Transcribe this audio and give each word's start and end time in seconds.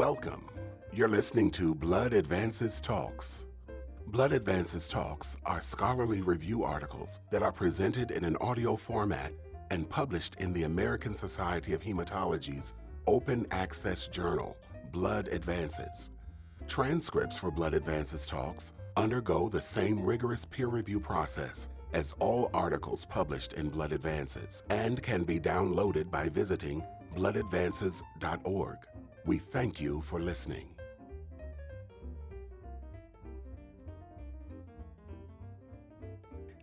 Welcome. 0.00 0.48
You're 0.94 1.10
listening 1.10 1.50
to 1.50 1.74
Blood 1.74 2.14
Advances 2.14 2.80
Talks. 2.80 3.46
Blood 4.06 4.32
Advances 4.32 4.88
Talks 4.88 5.36
are 5.44 5.60
scholarly 5.60 6.22
review 6.22 6.64
articles 6.64 7.20
that 7.30 7.42
are 7.42 7.52
presented 7.52 8.10
in 8.10 8.24
an 8.24 8.34
audio 8.36 8.76
format 8.76 9.30
and 9.70 9.86
published 9.90 10.36
in 10.36 10.54
the 10.54 10.62
American 10.62 11.14
Society 11.14 11.74
of 11.74 11.82
Hematology's 11.82 12.72
open 13.06 13.46
access 13.50 14.08
journal, 14.08 14.56
Blood 14.90 15.28
Advances. 15.28 16.08
Transcripts 16.66 17.36
for 17.36 17.50
Blood 17.50 17.74
Advances 17.74 18.26
Talks 18.26 18.72
undergo 18.96 19.50
the 19.50 19.60
same 19.60 20.02
rigorous 20.02 20.46
peer 20.46 20.68
review 20.68 20.98
process 20.98 21.68
as 21.92 22.14
all 22.20 22.48
articles 22.54 23.04
published 23.04 23.52
in 23.52 23.68
Blood 23.68 23.92
Advances 23.92 24.62
and 24.70 25.02
can 25.02 25.24
be 25.24 25.38
downloaded 25.38 26.10
by 26.10 26.30
visiting 26.30 26.82
bloodadvances.org. 27.14 28.78
We 29.26 29.38
thank 29.38 29.80
you 29.80 30.02
for 30.02 30.20
listening. 30.20 30.68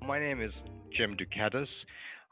My 0.01 0.19
name 0.19 0.41
is 0.41 0.51
Jim 0.95 1.15
Douketis. 1.15 1.67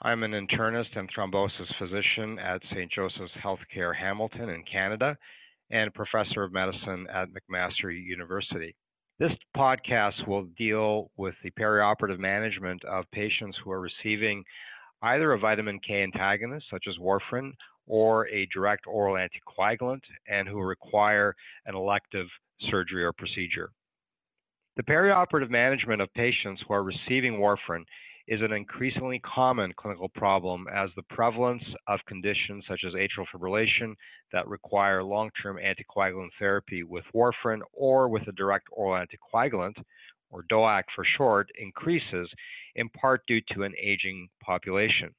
I'm 0.01 0.23
an 0.23 0.31
internist 0.31 0.97
and 0.97 1.09
thrombosis 1.13 1.73
physician 1.77 2.39
at 2.39 2.61
St. 2.71 2.91
Joseph's 2.91 3.31
Healthcare 3.43 3.95
Hamilton 3.95 4.49
in 4.49 4.63
Canada 4.63 5.15
and 5.71 5.93
professor 5.93 6.43
of 6.43 6.51
medicine 6.51 7.05
at 7.13 7.27
McMaster 7.29 7.91
University. 7.91 8.75
This 9.19 9.31
podcast 9.55 10.27
will 10.27 10.47
deal 10.57 11.11
with 11.17 11.35
the 11.43 11.51
perioperative 11.51 12.19
management 12.19 12.83
of 12.85 13.05
patients 13.11 13.57
who 13.63 13.71
are 13.71 13.79
receiving 13.79 14.43
either 15.01 15.33
a 15.33 15.39
vitamin 15.39 15.79
K 15.85 16.03
antagonist, 16.03 16.65
such 16.69 16.85
as 16.89 16.97
warfarin, 16.97 17.51
or 17.87 18.27
a 18.29 18.47
direct 18.53 18.85
oral 18.87 19.15
anticoagulant, 19.15 20.01
and 20.27 20.47
who 20.47 20.61
require 20.61 21.35
an 21.65 21.75
elective 21.75 22.27
surgery 22.69 23.03
or 23.03 23.13
procedure. 23.13 23.71
The 24.77 24.83
perioperative 24.83 25.49
management 25.49 26.01
of 26.01 26.13
patients 26.13 26.61
who 26.67 26.73
are 26.73 26.83
receiving 26.83 27.39
warfarin 27.39 27.85
is 28.27 28.41
an 28.41 28.51
increasingly 28.51 29.19
common 29.19 29.71
clinical 29.77 30.09
problem 30.09 30.65
as 30.73 30.89
the 30.95 31.03
prevalence 31.03 31.63
of 31.87 31.99
conditions 32.07 32.65
such 32.67 32.81
as 32.85 32.93
atrial 32.93 33.25
fibrillation 33.33 33.93
that 34.33 34.47
require 34.47 35.03
long 35.03 35.29
term 35.41 35.57
anticoagulant 35.57 36.29
therapy 36.39 36.83
with 36.83 37.05
warfarin 37.13 37.61
or 37.71 38.09
with 38.09 38.27
a 38.27 38.31
direct 38.31 38.67
oral 38.71 39.05
anticoagulant, 39.05 39.75
or 40.31 40.43
DOAC 40.51 40.83
for 40.95 41.05
short, 41.17 41.49
increases 41.57 42.29
in 42.75 42.89
part 42.89 43.21
due 43.27 43.41
to 43.51 43.63
an 43.63 43.73
aging 43.79 44.27
population. 44.43 45.13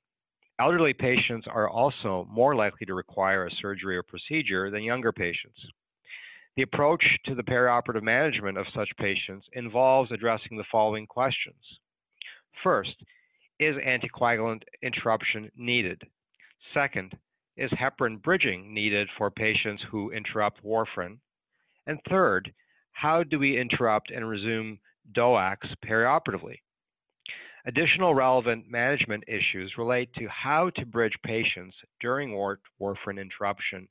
Elderly 0.59 0.95
patients 0.95 1.47
are 1.47 1.69
also 1.69 2.27
more 2.31 2.55
likely 2.55 2.87
to 2.87 2.95
require 2.95 3.47
a 3.47 3.51
surgery 3.61 3.97
or 3.97 4.03
procedure 4.03 4.71
than 4.71 4.83
younger 4.83 5.13
patients. 5.13 5.59
The 6.57 6.63
approach 6.63 7.05
to 7.27 7.35
the 7.35 7.43
perioperative 7.43 8.03
management 8.03 8.57
of 8.57 8.67
such 8.75 8.89
patients 8.99 9.47
involves 9.53 10.11
addressing 10.11 10.57
the 10.57 10.65
following 10.73 11.07
questions. 11.07 11.63
First, 12.63 12.97
is 13.61 13.77
anticoagulant 13.77 14.63
interruption 14.83 15.51
needed? 15.57 16.01
Second, 16.73 17.13
is 17.59 17.71
heparin 17.73 18.23
bridging 18.23 18.73
needed 18.73 19.09
for 19.17 19.31
patients 19.31 19.83
who 19.91 20.11
interrupt 20.11 20.65
warfarin? 20.65 21.19
And 21.87 22.01
third, 22.09 22.53
how 22.93 23.23
do 23.23 23.39
we 23.39 23.61
interrupt 23.61 24.11
and 24.11 24.27
resume 24.27 24.79
DOACs 25.13 25.75
perioperatively? 25.87 26.61
Additional 27.67 28.15
relevant 28.15 28.71
management 28.71 29.25
issues 29.27 29.75
relate 29.77 30.09
to 30.15 30.29
how 30.29 30.71
to 30.77 30.87
bridge 30.87 31.17
patients 31.25 31.75
during 32.01 32.31
warfarin 32.31 33.21
interruption 33.21 33.89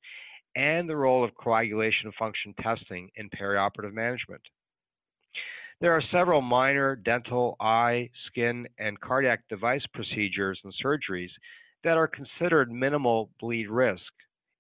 and 0.55 0.87
the 0.87 0.95
role 0.95 1.25
of 1.25 1.35
coagulation 1.35 2.11
function 2.17 2.55
testing 2.61 3.09
in 3.17 3.29
perioperative 3.29 3.93
management. 3.93 4.41
There 5.81 5.91
are 5.91 6.01
several 6.09 6.41
minor 6.41 6.95
dental, 6.95 7.57
eye, 7.59 8.09
skin, 8.27 8.65
and 8.79 8.99
cardiac 9.01 9.41
device 9.49 9.85
procedures 9.93 10.57
and 10.63 10.73
surgeries 10.83 11.31
that 11.83 11.97
are 11.97 12.07
considered 12.07 12.71
minimal 12.71 13.29
bleed 13.41 13.67
risk, 13.69 14.01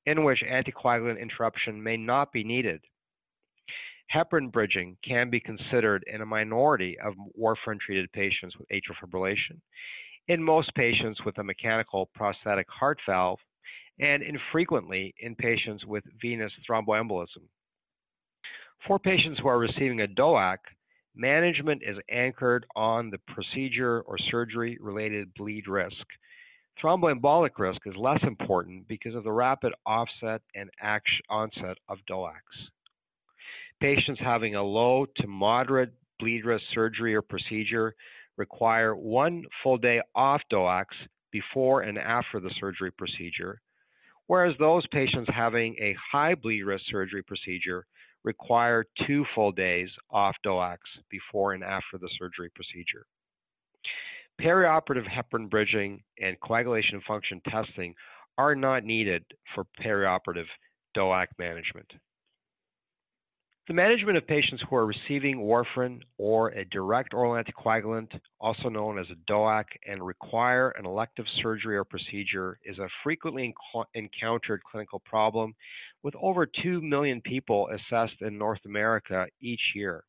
in 0.05 0.25
which 0.25 0.43
anticoagulant 0.43 1.21
interruption 1.21 1.81
may 1.81 1.95
not 1.95 2.33
be 2.33 2.43
needed. 2.43 2.81
Heparin 4.13 4.51
bridging 4.51 4.97
can 5.07 5.29
be 5.29 5.39
considered 5.39 6.03
in 6.11 6.21
a 6.21 6.25
minority 6.25 6.97
of 6.99 7.13
warfarin 7.37 7.79
treated 7.79 8.11
patients 8.11 8.55
with 8.57 8.67
atrial 8.69 8.95
fibrillation, 9.03 9.59
in 10.27 10.41
most 10.41 10.73
patients 10.75 11.19
with 11.25 11.37
a 11.37 11.43
mechanical 11.43 12.09
prosthetic 12.13 12.67
heart 12.69 12.99
valve, 13.07 13.39
and 13.99 14.23
infrequently 14.23 15.13
in 15.19 15.35
patients 15.35 15.85
with 15.85 16.03
venous 16.21 16.51
thromboembolism. 16.69 17.47
For 18.87 18.99
patients 18.99 19.39
who 19.39 19.47
are 19.47 19.57
receiving 19.57 20.01
a 20.01 20.07
DOAC, 20.07 20.57
Management 21.17 21.81
is 21.81 21.97
anchored 22.11 22.65
on 22.75 23.09
the 23.09 23.19
procedure 23.19 24.01
or 24.01 24.17
surgery 24.17 24.77
related 24.81 25.33
bleed 25.35 25.65
risk. 25.65 26.05
Thromboembolic 26.81 27.57
risk 27.57 27.79
is 27.85 27.95
less 27.95 28.21
important 28.23 28.85
because 28.89 29.15
of 29.15 29.23
the 29.23 29.31
rapid 29.31 29.73
offset 29.85 30.41
and 30.55 30.69
onset 31.29 31.77
of 31.87 31.99
DOACs. 32.09 32.69
Patients 33.81 34.19
having 34.23 34.55
a 34.55 34.63
low 34.63 35.05
to 35.17 35.27
moderate 35.27 35.93
bleed 36.19 36.45
risk 36.45 36.63
surgery 36.73 37.13
or 37.13 37.21
procedure 37.21 37.93
require 38.37 38.95
one 38.95 39.43
full 39.63 39.77
day 39.77 40.01
off 40.15 40.41
DOACs 40.51 40.95
before 41.31 41.81
and 41.81 41.97
after 41.97 42.39
the 42.39 42.51
surgery 42.59 42.91
procedure, 42.91 43.61
whereas 44.27 44.55
those 44.59 44.87
patients 44.87 45.29
having 45.33 45.75
a 45.81 45.95
high 46.11 46.35
bleed 46.35 46.63
risk 46.63 46.83
surgery 46.89 47.23
procedure 47.23 47.85
require 48.23 48.85
two 49.05 49.25
full 49.35 49.51
days 49.51 49.89
off 50.09 50.35
DOACs 50.45 50.77
before 51.09 51.53
and 51.53 51.63
after 51.63 51.97
the 51.99 52.09
surgery 52.17 52.49
procedure. 52.55 53.05
Perioperative 54.41 55.07
heparin 55.07 55.49
bridging 55.49 56.01
and 56.19 56.39
coagulation 56.41 57.01
function 57.07 57.41
testing 57.49 57.93
are 58.37 58.55
not 58.55 58.83
needed 58.83 59.23
for 59.53 59.65
perioperative 59.81 60.47
DOAC 60.97 61.27
management. 61.37 61.87
The 63.67 63.73
management 63.73 64.15
of 64.15 64.27
patients 64.27 64.61
who 64.69 64.75
are 64.75 64.85
receiving 64.85 65.39
warfarin 65.39 66.01
or 66.19 66.49
a 66.49 66.65
direct 66.65 67.15
oral 67.15 67.43
anticoagulant, 67.43 68.09
also 68.39 68.69
known 68.69 68.99
as 68.99 69.07
a 69.09 69.31
DOAC, 69.31 69.63
and 69.87 70.05
require 70.05 70.69
an 70.77 70.85
elective 70.85 71.25
surgery 71.41 71.75
or 71.75 71.83
procedure 71.83 72.59
is 72.63 72.77
a 72.77 72.87
frequently 73.03 73.55
encountered 73.95 74.61
clinical 74.69 75.01
problem 75.03 75.55
with 76.03 76.13
over 76.21 76.45
2 76.45 76.79
million 76.81 77.21
people 77.21 77.67
assessed 77.69 78.21
in 78.21 78.37
North 78.37 78.63
America 78.65 79.25
each 79.41 79.71
year. 79.73 80.03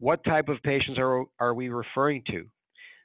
What 0.00 0.24
type 0.24 0.48
of 0.48 0.60
patients 0.64 0.98
are, 0.98 1.24
are 1.38 1.54
we 1.54 1.68
referring 1.68 2.24
to? 2.26 2.46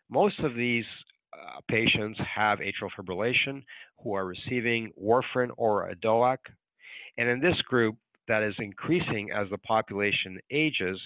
Most 0.09 0.39
of 0.39 0.55
these 0.55 0.85
uh, 1.31 1.59
patients 1.69 2.19
have 2.35 2.57
atrial 2.57 2.89
fibrillation 2.97 3.61
who 4.03 4.15
are 4.15 4.25
receiving 4.25 4.91
warfarin 4.99 5.51
or 5.57 5.89
a 5.89 5.95
DOAC. 5.95 6.37
And 7.19 7.29
in 7.29 7.39
this 7.39 7.61
group, 7.61 7.97
that 8.27 8.43
is 8.43 8.55
increasing 8.59 9.31
as 9.31 9.49
the 9.49 9.57
population 9.59 10.39
ages 10.51 10.99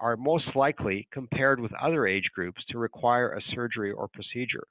are 0.00 0.16
most 0.16 0.54
likely, 0.54 1.08
compared 1.12 1.58
with 1.58 1.72
other 1.74 2.06
age 2.06 2.30
groups, 2.34 2.62
to 2.70 2.78
require 2.78 3.32
a 3.32 3.42
surgery 3.54 3.90
or 3.90 4.08
procedure. 4.08 4.64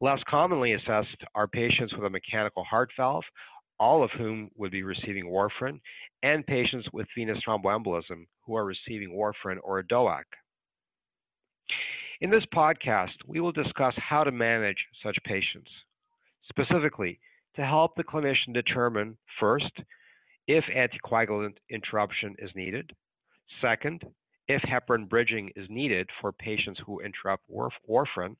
Less 0.00 0.20
commonly 0.28 0.74
assessed 0.74 1.24
are 1.34 1.48
patients 1.48 1.94
with 1.94 2.04
a 2.04 2.10
mechanical 2.10 2.64
heart 2.64 2.90
valve, 2.96 3.24
all 3.80 4.02
of 4.02 4.10
whom 4.12 4.50
would 4.56 4.70
be 4.70 4.82
receiving 4.82 5.26
warfarin, 5.26 5.80
and 6.22 6.46
patients 6.46 6.86
with 6.92 7.06
venous 7.16 7.38
thromboembolism 7.46 8.26
who 8.44 8.54
are 8.56 8.64
receiving 8.64 9.10
warfarin 9.10 9.56
or 9.62 9.78
a 9.78 9.84
DOAC. 9.84 10.24
In 12.20 12.30
this 12.30 12.44
podcast, 12.54 13.14
we 13.26 13.40
will 13.40 13.52
discuss 13.52 13.94
how 13.96 14.24
to 14.24 14.30
manage 14.30 14.76
such 15.02 15.16
patients, 15.24 15.70
specifically 16.48 17.18
to 17.56 17.64
help 17.64 17.94
the 17.96 18.04
clinician 18.04 18.52
determine 18.52 19.16
first, 19.40 19.72
if 20.46 20.64
anticoagulant 20.64 21.56
interruption 21.70 22.34
is 22.38 22.50
needed. 22.54 22.90
Second, 23.60 24.02
if 24.48 24.62
heparin 24.62 25.08
bridging 25.08 25.50
is 25.56 25.66
needed 25.70 26.08
for 26.20 26.32
patients 26.32 26.80
who 26.84 27.00
interrupt 27.00 27.44
warf 27.48 27.72
warfarin. 27.88 28.36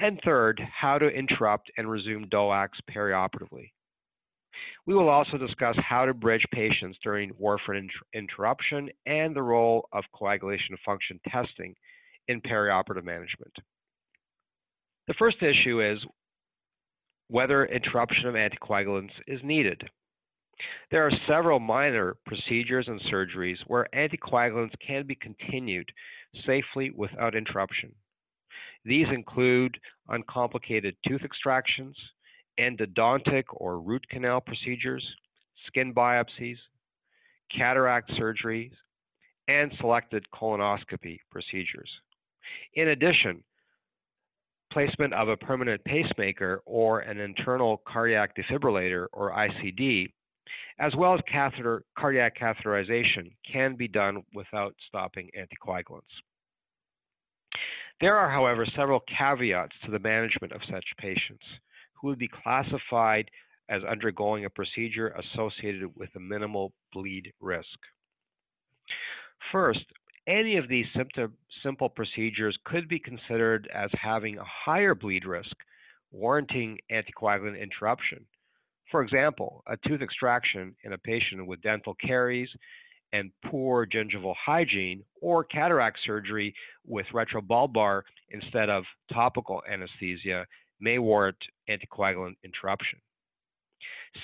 And 0.00 0.20
third, 0.24 0.60
how 0.80 0.98
to 0.98 1.08
interrupt 1.08 1.70
and 1.76 1.90
resume 1.90 2.26
DOACs 2.26 2.78
perioperatively. 2.94 3.70
We 4.86 4.94
will 4.94 5.08
also 5.08 5.36
discuss 5.36 5.76
how 5.78 6.04
to 6.04 6.14
bridge 6.14 6.44
patients 6.52 6.98
during 7.02 7.32
warfarin 7.34 7.78
inter 7.78 8.00
interruption 8.14 8.90
and 9.06 9.34
the 9.34 9.42
role 9.42 9.88
of 9.92 10.04
coagulation 10.12 10.76
function 10.84 11.20
testing 11.28 11.74
in 12.28 12.40
perioperative 12.40 13.04
management. 13.04 13.54
The 15.06 15.14
first 15.14 15.42
issue 15.42 15.80
is 15.80 15.98
whether 17.28 17.66
interruption 17.66 18.26
of 18.26 18.34
anticoagulants 18.34 19.12
is 19.26 19.40
needed. 19.42 19.82
There 20.90 21.06
are 21.06 21.12
several 21.26 21.60
minor 21.60 22.16
procedures 22.26 22.88
and 22.88 23.00
surgeries 23.02 23.58
where 23.66 23.88
anticoagulants 23.94 24.74
can 24.84 25.06
be 25.06 25.14
continued 25.14 25.90
safely 26.46 26.90
without 26.90 27.34
interruption. 27.34 27.94
These 28.84 29.06
include 29.12 29.78
uncomplicated 30.08 30.96
tooth 31.06 31.22
extractions, 31.24 31.96
endodontic 32.58 33.44
or 33.52 33.80
root 33.80 34.08
canal 34.08 34.40
procedures, 34.40 35.04
skin 35.66 35.94
biopsies, 35.94 36.56
cataract 37.56 38.10
surgeries, 38.12 38.72
and 39.48 39.72
selected 39.80 40.24
colonoscopy 40.34 41.18
procedures. 41.30 41.90
In 42.74 42.88
addition, 42.88 43.42
placement 44.72 45.14
of 45.14 45.28
a 45.28 45.36
permanent 45.36 45.82
pacemaker 45.84 46.62
or 46.66 47.00
an 47.00 47.18
internal 47.18 47.82
cardiac 47.86 48.36
defibrillator 48.36 49.06
or 49.12 49.32
ICD, 49.32 50.12
as 50.78 50.94
well 50.96 51.14
as 51.14 51.20
catheter, 51.30 51.82
cardiac 51.98 52.38
catheterization, 52.38 53.32
can 53.50 53.76
be 53.76 53.88
done 53.88 54.22
without 54.34 54.74
stopping 54.86 55.30
anticoagulants. 55.38 56.02
There 58.00 58.16
are, 58.16 58.30
however, 58.30 58.64
several 58.76 59.00
caveats 59.18 59.74
to 59.84 59.90
the 59.90 59.98
management 59.98 60.52
of 60.52 60.60
such 60.70 60.84
patients 60.98 61.44
who 61.94 62.08
would 62.08 62.18
be 62.18 62.28
classified 62.42 63.28
as 63.68 63.82
undergoing 63.82 64.44
a 64.44 64.50
procedure 64.50 65.08
associated 65.08 65.94
with 65.96 66.08
a 66.14 66.20
minimal 66.20 66.72
bleed 66.92 67.32
risk. 67.40 67.66
First, 69.52 69.84
any 70.26 70.56
of 70.56 70.68
these 70.68 70.86
simple 71.62 71.88
procedures 71.88 72.56
could 72.64 72.88
be 72.88 72.98
considered 72.98 73.68
as 73.74 73.90
having 74.00 74.38
a 74.38 74.44
higher 74.44 74.94
bleed 74.94 75.24
risk, 75.24 75.54
warranting 76.12 76.78
anticoagulant 76.92 77.60
interruption. 77.60 78.24
For 78.90 79.02
example, 79.02 79.62
a 79.66 79.76
tooth 79.86 80.02
extraction 80.02 80.74
in 80.84 80.92
a 80.92 80.98
patient 80.98 81.46
with 81.46 81.62
dental 81.62 81.94
caries 81.94 82.48
and 83.12 83.30
poor 83.46 83.86
gingival 83.86 84.34
hygiene, 84.36 85.02
or 85.22 85.44
cataract 85.44 85.98
surgery 86.04 86.54
with 86.86 87.06
retrobulbar 87.14 88.02
instead 88.30 88.68
of 88.68 88.84
topical 89.12 89.62
anesthesia 89.70 90.46
may 90.80 90.98
warrant 90.98 91.36
anticoagulant 91.70 92.36
interruption. 92.44 92.98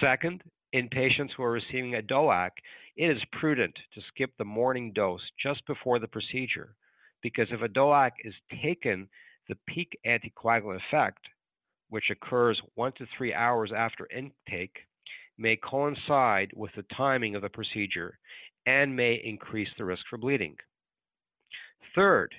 Second, 0.00 0.42
in 0.72 0.88
patients 0.88 1.32
who 1.36 1.42
are 1.42 1.50
receiving 1.50 1.94
a 1.94 2.02
DOAC, 2.02 2.50
it 2.96 3.10
is 3.10 3.22
prudent 3.32 3.74
to 3.94 4.02
skip 4.08 4.30
the 4.38 4.44
morning 4.44 4.92
dose 4.92 5.22
just 5.42 5.66
before 5.66 5.98
the 5.98 6.08
procedure 6.08 6.74
because 7.22 7.48
if 7.50 7.62
a 7.62 7.68
DOAC 7.68 8.10
is 8.22 8.34
taken, 8.62 9.08
the 9.48 9.56
peak 9.66 9.98
anticoagulant 10.06 10.80
effect, 10.88 11.20
which 11.94 12.10
occurs 12.10 12.60
one 12.74 12.90
to 12.98 13.06
three 13.16 13.32
hours 13.32 13.70
after 13.72 14.08
intake, 14.10 14.76
may 15.38 15.54
coincide 15.54 16.50
with 16.56 16.72
the 16.74 16.84
timing 16.96 17.36
of 17.36 17.42
the 17.42 17.48
procedure 17.48 18.18
and 18.66 18.96
may 18.96 19.22
increase 19.22 19.68
the 19.78 19.84
risk 19.84 20.02
for 20.10 20.18
bleeding. 20.18 20.56
Third, 21.94 22.34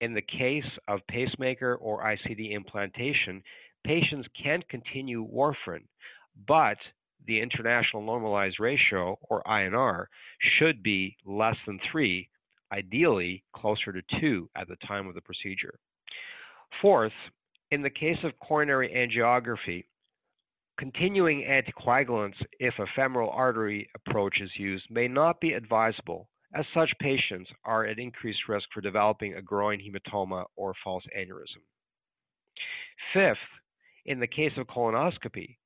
in 0.00 0.12
the 0.12 0.22
case 0.22 0.68
of 0.88 1.06
pacemaker 1.08 1.76
or 1.76 2.02
ICD 2.02 2.50
implantation, 2.50 3.44
patients 3.86 4.26
can 4.42 4.60
continue 4.68 5.24
warfarin, 5.24 5.84
but 6.48 6.78
the 7.28 7.40
international 7.40 8.02
normalized 8.02 8.58
ratio, 8.58 9.16
or 9.30 9.40
INR, 9.44 10.06
should 10.58 10.82
be 10.82 11.16
less 11.24 11.56
than 11.64 11.78
3, 11.92 12.28
ideally 12.72 13.44
closer 13.54 13.92
to 13.92 14.02
2 14.20 14.50
at 14.56 14.66
the 14.66 14.76
time 14.84 15.06
of 15.06 15.14
the 15.14 15.20
procedure. 15.20 15.78
Fourth, 16.82 17.12
in 17.70 17.82
the 17.82 17.90
case 17.90 18.18
of 18.22 18.38
coronary 18.38 18.90
angiography, 18.94 19.84
continuing 20.78 21.42
anticoagulants 21.42 22.34
if 22.58 22.74
a 22.78 22.86
femoral 22.94 23.30
artery 23.30 23.88
approach 23.94 24.40
is 24.40 24.50
used 24.56 24.84
may 24.90 25.08
not 25.08 25.40
be 25.40 25.52
advisable, 25.52 26.28
as 26.54 26.64
such 26.74 26.90
patients 27.00 27.50
are 27.64 27.86
at 27.86 27.98
increased 27.98 28.48
risk 28.48 28.66
for 28.72 28.80
developing 28.80 29.34
a 29.34 29.42
groin 29.42 29.80
hematoma 29.80 30.44
or 30.56 30.74
false 30.84 31.04
aneurysm. 31.16 31.62
Fifth, 33.12 33.38
in 34.06 34.20
the 34.20 34.26
case 34.26 34.52
of 34.56 34.66
colonoscopy, 34.66 35.56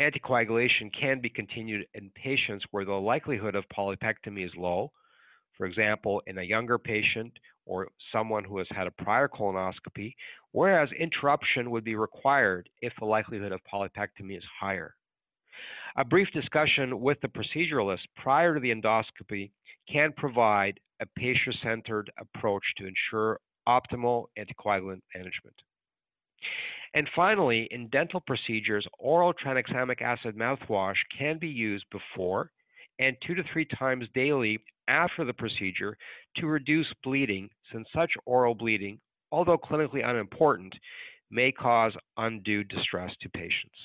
anticoagulation 0.00 0.90
can 0.98 1.20
be 1.20 1.28
continued 1.28 1.86
in 1.94 2.10
patients 2.10 2.64
where 2.70 2.84
the 2.84 2.92
likelihood 2.92 3.54
of 3.54 3.64
polypectomy 3.76 4.44
is 4.44 4.52
low, 4.56 4.90
for 5.56 5.66
example, 5.66 6.22
in 6.26 6.38
a 6.38 6.42
younger 6.42 6.78
patient 6.78 7.32
or 7.70 7.86
someone 8.10 8.42
who 8.42 8.58
has 8.58 8.66
had 8.72 8.88
a 8.88 9.02
prior 9.04 9.28
colonoscopy, 9.28 10.12
whereas 10.50 10.88
interruption 10.98 11.70
would 11.70 11.84
be 11.84 11.94
required 11.94 12.68
if 12.82 12.92
the 12.98 13.04
likelihood 13.04 13.52
of 13.52 13.60
polypectomy 13.72 14.36
is 14.36 14.42
higher. 14.60 14.96
A 15.96 16.04
brief 16.04 16.26
discussion 16.34 17.00
with 17.00 17.18
the 17.20 17.28
proceduralist 17.28 18.00
prior 18.16 18.54
to 18.54 18.60
the 18.60 18.74
endoscopy 18.74 19.52
can 19.90 20.12
provide 20.16 20.80
a 21.00 21.06
patient 21.16 21.54
centered 21.62 22.10
approach 22.18 22.64
to 22.76 22.88
ensure 22.88 23.38
optimal 23.68 24.26
anticoagulant 24.36 25.02
management. 25.14 25.54
And 26.94 27.08
finally, 27.14 27.68
in 27.70 27.86
dental 27.90 28.20
procedures, 28.20 28.84
oral 28.98 29.32
tranexamic 29.32 30.02
acid 30.02 30.36
mouthwash 30.36 30.96
can 31.16 31.38
be 31.38 31.48
used 31.48 31.84
before 31.92 32.50
and 32.98 33.16
two 33.24 33.34
to 33.34 33.44
three 33.52 33.64
times 33.78 34.06
daily 34.12 34.58
after 34.88 35.24
the 35.24 35.32
procedure 35.32 35.96
to 36.36 36.46
reduce 36.46 36.92
bleeding, 37.02 37.48
since 37.72 37.86
such 37.94 38.12
oral 38.26 38.54
bleeding, 38.54 38.98
although 39.32 39.58
clinically 39.58 40.06
unimportant, 40.06 40.74
may 41.30 41.52
cause 41.52 41.92
undue 42.16 42.64
distress 42.64 43.12
to 43.22 43.28
patients. 43.30 43.78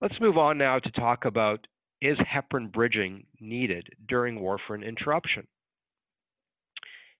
Let's 0.00 0.20
move 0.20 0.38
on 0.38 0.56
now 0.56 0.78
to 0.78 0.90
talk 0.92 1.24
about 1.24 1.66
is 2.00 2.16
heparin 2.18 2.72
bridging 2.72 3.24
needed 3.40 3.86
during 4.08 4.38
warfarin 4.38 4.86
interruption? 4.86 5.46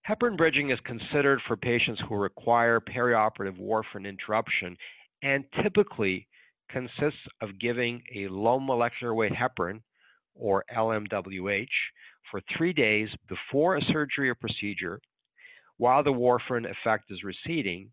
Heparin 0.08 0.36
bridging 0.36 0.70
is 0.70 0.78
considered 0.84 1.40
for 1.46 1.56
patients 1.56 2.00
who 2.08 2.14
require 2.16 2.80
perioperative 2.80 3.60
warfarin 3.60 4.08
interruption 4.08 4.76
and 5.22 5.44
typically 5.62 6.26
consists 6.70 7.20
of 7.42 7.58
giving 7.58 8.02
a 8.14 8.28
low 8.28 8.58
molecular 8.58 9.14
weight 9.14 9.32
heparin, 9.32 9.82
or 10.34 10.64
LMWH, 10.74 11.66
for 12.30 12.40
three 12.56 12.72
days 12.72 13.08
before 13.28 13.76
a 13.76 13.84
surgery 13.84 14.30
or 14.30 14.34
procedure 14.34 15.00
while 15.78 16.02
the 16.02 16.12
warfarin 16.12 16.70
effect 16.70 17.10
is 17.10 17.24
receding, 17.24 17.90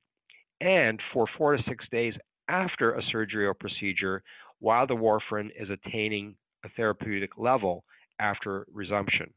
and 0.60 1.00
for 1.14 1.26
four 1.38 1.56
to 1.56 1.64
six 1.64 1.86
days 1.90 2.14
after 2.50 2.96
a 2.96 3.04
surgery 3.12 3.46
or 3.46 3.54
procedure 3.54 4.22
while 4.60 4.86
the 4.86 4.94
warfarin 4.94 5.50
is 5.58 5.70
attaining 5.70 6.36
a 6.66 6.70
therapeutic 6.76 7.32
level 7.38 7.84
after 8.20 8.66
resumption. 8.74 9.32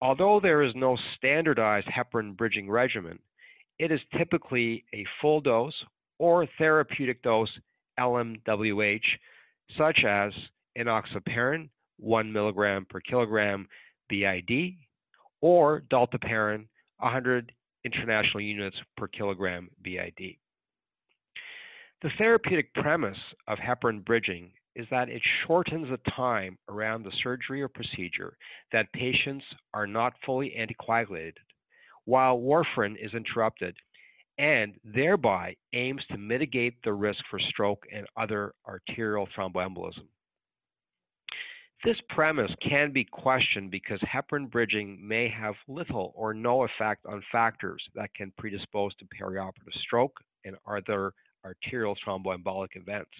Although 0.00 0.40
there 0.40 0.62
is 0.62 0.72
no 0.74 0.96
standardized 1.16 1.88
heparin 1.88 2.36
bridging 2.36 2.70
regimen, 2.70 3.18
it 3.78 3.92
is 3.92 4.00
typically 4.16 4.84
a 4.94 5.04
full 5.20 5.40
dose 5.40 5.74
or 6.18 6.46
therapeutic 6.58 7.22
dose 7.22 7.50
LMWH, 7.98 9.00
such 9.76 10.04
as 10.04 10.32
enoxaparin, 10.78 11.68
1 11.98 12.32
milligram 12.32 12.86
per 12.88 13.00
kilogram 13.00 13.66
BID, 14.08 14.76
or 15.40 15.82
dalteparin, 15.90 16.66
100 16.98 17.52
international 17.84 18.40
units 18.40 18.76
per 18.96 19.08
kilogram 19.08 19.68
BID. 19.82 20.36
The 22.02 22.10
therapeutic 22.16 22.72
premise 22.74 23.18
of 23.48 23.58
heparin 23.58 24.04
bridging 24.04 24.52
is 24.76 24.86
that 24.90 25.08
it 25.08 25.20
shortens 25.46 25.88
the 25.90 26.10
time 26.12 26.56
around 26.68 27.02
the 27.02 27.12
surgery 27.22 27.60
or 27.60 27.68
procedure 27.68 28.36
that 28.72 28.92
patients 28.92 29.44
are 29.74 29.86
not 29.86 30.12
fully 30.24 30.54
anticoagulated 30.56 31.34
while 32.04 32.38
warfarin 32.38 32.94
is 33.04 33.12
interrupted 33.12 33.76
and 34.38 34.74
thereby 34.84 35.54
aims 35.72 36.02
to 36.10 36.16
mitigate 36.16 36.74
the 36.84 36.92
risk 36.92 37.18
for 37.28 37.40
stroke 37.40 37.84
and 37.92 38.06
other 38.16 38.54
arterial 38.66 39.28
thromboembolism. 39.36 40.06
This 41.84 41.96
premise 42.08 42.50
can 42.60 42.90
be 42.90 43.04
questioned 43.04 43.70
because 43.70 44.00
heparin 44.00 44.50
bridging 44.50 44.98
may 45.06 45.28
have 45.28 45.54
little 45.68 46.12
or 46.16 46.34
no 46.34 46.64
effect 46.64 47.06
on 47.06 47.22
factors 47.30 47.82
that 47.94 48.12
can 48.14 48.32
predispose 48.36 48.94
to 48.96 49.04
perioperative 49.06 49.80
stroke 49.82 50.18
and 50.44 50.56
other 50.66 51.12
arterial 51.44 51.96
thromboembolic 52.04 52.70
events. 52.74 53.10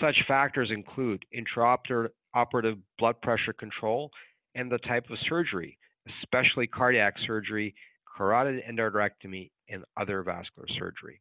Such 0.00 0.16
factors 0.28 0.70
include 0.70 1.24
intraoperative 1.34 2.78
blood 2.98 3.20
pressure 3.22 3.54
control 3.54 4.10
and 4.54 4.70
the 4.70 4.78
type 4.78 5.08
of 5.10 5.18
surgery, 5.28 5.78
especially 6.22 6.66
cardiac 6.66 7.14
surgery, 7.26 7.74
carotid 8.16 8.62
endarterectomy, 8.70 9.50
and 9.68 9.84
other 9.96 10.22
vascular 10.22 10.68
surgery. 10.78 11.20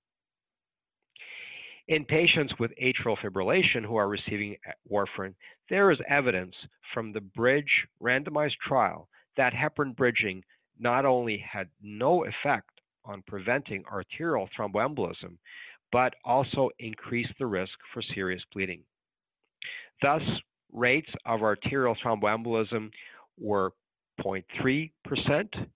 In 1.90 2.06
patients 2.06 2.54
with 2.60 2.72
atrial 2.80 3.18
fibrillation 3.18 3.84
who 3.84 3.96
are 3.96 4.08
receiving 4.08 4.56
warfarin, 4.92 5.34
there 5.70 5.90
is 5.90 5.98
evidence 6.08 6.54
from 6.94 7.12
the 7.12 7.22
BRIDGE 7.22 7.88
randomized 8.00 8.58
trial 8.62 9.10
that 9.38 9.54
heparin 9.54 9.96
bridging 9.96 10.44
not 10.78 11.04
only 11.04 11.40
had 11.40 11.68
no 11.82 12.26
effect 12.26 12.70
on 13.06 13.24
preventing 13.26 13.84
arterial 13.92 14.48
thromboembolism, 14.56 15.40
but 15.92 16.14
also 16.24 16.70
increased 16.78 17.34
the 17.40 17.48
risk 17.48 17.74
for 17.92 18.04
serious 18.14 18.44
bleeding. 18.54 18.84
Thus, 20.04 20.22
rates 20.72 21.10
of 21.26 21.42
arterial 21.42 21.96
thromboembolism 21.96 22.92
were 23.40 23.72
0.3% 24.22 25.68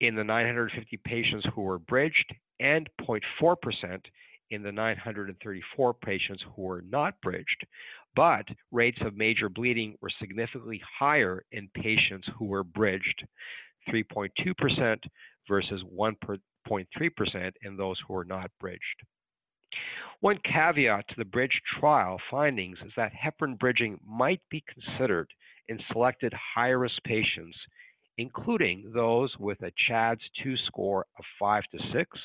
in 0.00 0.14
the 0.14 0.24
950 0.24 0.96
patients 1.04 1.46
who 1.54 1.60
were 1.60 1.78
bridged 1.78 2.34
and 2.60 2.88
0.4% 3.02 4.00
in 4.50 4.62
the 4.62 4.72
934 4.72 5.94
patients 5.94 6.42
who 6.54 6.62
were 6.62 6.82
not 6.82 7.20
bridged, 7.20 7.66
but 8.16 8.46
rates 8.72 8.98
of 9.02 9.16
major 9.16 9.48
bleeding 9.48 9.96
were 10.00 10.10
significantly 10.18 10.80
higher 10.98 11.44
in 11.52 11.68
patients 11.74 12.28
who 12.36 12.46
were 12.46 12.64
bridged, 12.64 13.26
3.2% 13.88 14.98
versus 15.46 15.82
1.3% 15.94 17.52
in 17.62 17.76
those 17.76 17.96
who 18.06 18.14
were 18.14 18.24
not 18.24 18.50
bridged. 18.60 19.02
One 20.20 20.38
caveat 20.38 21.06
to 21.08 21.14
the 21.16 21.24
bridge 21.24 21.60
trial 21.78 22.18
findings 22.30 22.78
is 22.84 22.92
that 22.96 23.12
heparin 23.12 23.58
bridging 23.58 24.00
might 24.04 24.40
be 24.50 24.64
considered 24.72 25.32
in 25.68 25.78
selected 25.92 26.32
high 26.32 26.70
risk 26.70 27.02
patients, 27.04 27.56
including 28.16 28.90
those 28.92 29.36
with 29.38 29.62
a 29.62 29.70
CHADS 29.86 30.22
2 30.42 30.56
score 30.56 31.06
of 31.18 31.24
5 31.38 31.62
to 31.72 31.78
6, 31.92 32.18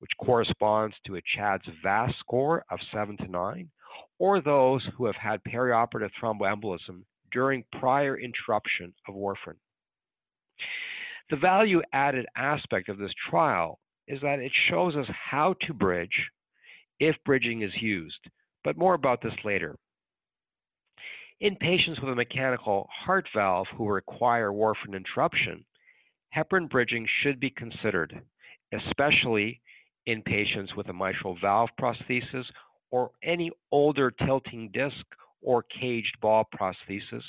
which 0.00 0.10
corresponds 0.18 0.96
to 1.06 1.16
a 1.16 1.22
CHADS 1.36 1.64
VAS 1.82 2.10
score 2.18 2.64
of 2.70 2.78
7 2.92 3.16
to 3.18 3.28
9, 3.28 3.70
or 4.18 4.40
those 4.40 4.86
who 4.96 5.06
have 5.06 5.16
had 5.16 5.40
perioperative 5.44 6.10
thromboembolism 6.20 7.04
during 7.32 7.64
prior 7.78 8.18
interruption 8.18 8.92
of 9.08 9.14
warfarin. 9.14 9.56
The 11.30 11.36
value 11.36 11.80
added 11.92 12.26
aspect 12.36 12.88
of 12.88 12.98
this 12.98 13.12
trial 13.30 13.78
is 14.08 14.20
that 14.22 14.40
it 14.40 14.52
shows 14.68 14.96
us 14.96 15.06
how 15.30 15.54
to 15.66 15.72
bridge 15.72 16.30
if 16.98 17.16
bridging 17.24 17.62
is 17.62 17.72
used, 17.80 18.28
but 18.64 18.76
more 18.76 18.94
about 18.94 19.22
this 19.22 19.32
later. 19.44 19.76
In 21.40 21.56
patients 21.56 22.00
with 22.00 22.10
a 22.12 22.16
mechanical 22.16 22.88
heart 22.90 23.26
valve 23.34 23.66
who 23.76 23.88
require 23.88 24.50
warfarin 24.50 24.94
interruption, 24.94 25.64
heparin 26.36 26.68
bridging 26.68 27.06
should 27.22 27.40
be 27.40 27.50
considered, 27.50 28.20
especially 28.72 29.60
in 30.06 30.22
patients 30.22 30.74
with 30.76 30.88
a 30.88 30.92
mitral 30.92 31.36
valve 31.40 31.70
prosthesis 31.80 32.44
or 32.90 33.10
any 33.22 33.50
older 33.70 34.10
tilting 34.10 34.70
disc 34.72 35.04
or 35.42 35.62
caged 35.62 36.16
ball 36.20 36.46
prosthesis 36.54 37.22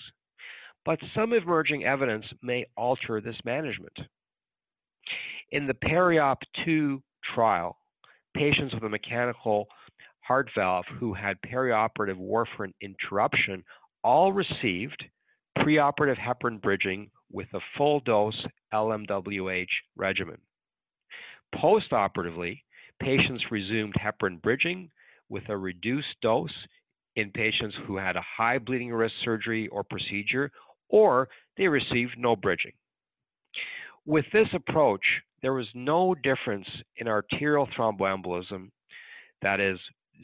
but 0.86 1.00
some 1.16 1.34
emerging 1.34 1.84
evidence 1.86 2.26
may 2.42 2.66
alter 2.76 3.22
this 3.22 3.38
management. 3.46 3.94
In 5.52 5.68
the 5.68 5.74
PERIOP 5.74 6.40
2 6.66 7.02
trial, 7.36 7.78
patients 8.36 8.74
with 8.74 8.84
a 8.84 8.90
mechanical 8.90 9.68
heart 10.22 10.50
valve 10.56 10.86
who 11.00 11.14
had 11.14 11.38
perioperative 11.42 12.18
warfarin 12.18 12.74
interruption 12.82 13.64
all 14.04 14.32
received 14.34 15.04
preoperative 15.60 16.18
heparin 16.18 16.62
bridging 16.62 17.12
with 17.32 17.48
a 17.54 17.60
full 17.78 18.00
dose 18.02 18.46
LMWH 18.74 19.68
regimen. 19.96 20.38
Postoperatively, 21.56 22.62
patients 23.00 23.44
resumed 23.52 23.94
heparin 23.96 24.42
bridging 24.42 24.90
with 25.30 25.44
a 25.50 25.58
reduced 25.58 26.16
dose 26.22 26.54
in 27.16 27.32
patients 27.32 27.76
who 27.86 27.98
had 27.98 28.16
a 28.16 28.24
high 28.38 28.58
bleeding 28.58 28.94
risk 28.94 29.14
surgery 29.24 29.68
or 29.70 29.84
procedure 29.84 30.52
or 30.90 31.30
they 31.58 31.68
received 31.68 32.16
no 32.18 32.36
bridging. 32.36 32.74
With 34.06 34.26
this 34.34 34.48
approach, 34.54 35.04
there 35.42 35.54
was 35.54 35.68
no 35.74 36.16
difference 36.16 36.68
in 36.98 37.08
arterial 37.08 37.68
thromboembolism, 37.78 38.70
that 39.42 39.60
is 39.60 39.80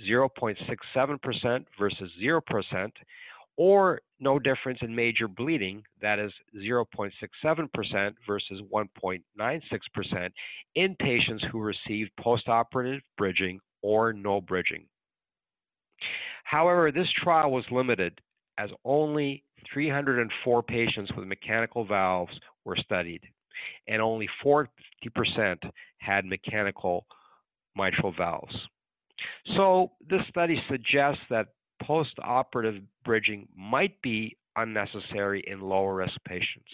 0.67% 0.08 1.66
versus 1.80 2.12
0%, 2.22 2.92
or 3.58 4.02
no 4.20 4.40
difference 4.40 4.80
in 4.82 4.96
major 4.96 5.28
bleeding, 5.28 5.84
that 6.02 6.20
is 6.20 6.32
0.67% 6.56 8.14
versus 8.26 8.62
1.96% 8.74 10.30
in 10.76 10.96
patients 10.96 11.44
who 11.52 11.60
received 11.60 12.12
postoperative 12.20 13.02
bridging 13.18 13.60
or 13.82 14.14
no 14.14 14.40
bridging. 14.40 14.86
However, 16.44 16.92
this 16.92 17.08
trial 17.24 17.52
was 17.52 17.66
limited 17.72 18.20
as 18.58 18.70
only 18.86 19.44
304 19.74 20.64
patients 20.64 21.12
with 21.16 21.28
mechanical 21.28 21.86
valves 21.86 22.34
were 22.64 22.78
studied, 22.78 23.22
and 23.88 24.02
only 24.02 24.30
40% 24.44 24.68
had 26.00 26.26
mechanical 26.26 27.06
mitral 27.76 28.14
valves. 28.18 28.56
So, 29.56 29.92
this 30.10 30.22
study 30.30 30.62
suggests 30.70 31.22
that 31.30 31.48
postoperative 31.84 32.82
bridging 33.06 33.48
might 33.56 34.02
be 34.02 34.38
unnecessary 34.56 35.44
in 35.48 35.62
lower 35.62 35.96
risk 35.96 36.16
patients. 36.26 36.72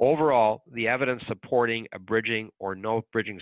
Overall, 0.00 0.64
the 0.72 0.88
evidence 0.88 1.22
supporting 1.28 1.86
a 1.92 1.98
bridging 1.98 2.50
or 2.58 2.74
no 2.74 3.02
bridging 3.12 3.38